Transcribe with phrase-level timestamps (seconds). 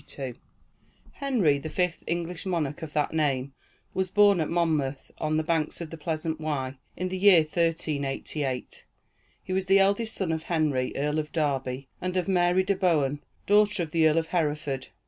[0.03, 0.35] [TN]]
[1.11, 3.53] Henry, the fifth English monarch of that name,
[3.93, 8.87] was born at Monmouth, on the banks of the pleasant Wye, in the year 1388.
[9.43, 13.21] He was the eldest son of Henry, Earl of Derby, and of Mary de Bohun,
[13.45, 14.87] daughter of the Earl of Hereford.